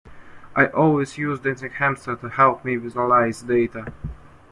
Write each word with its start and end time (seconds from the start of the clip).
I 0.55 0.65
always 0.65 1.19
use 1.19 1.41
dancing 1.41 1.69
hamsters 1.69 2.21
to 2.21 2.29
help 2.29 2.65
me 2.65 2.75
visualise 2.75 3.43
data. 3.43 3.93